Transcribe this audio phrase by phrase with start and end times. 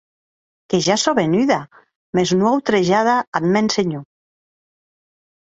[0.73, 1.57] Que ja sò venuda,
[2.19, 4.05] mès non autrejada ath mèn senhor.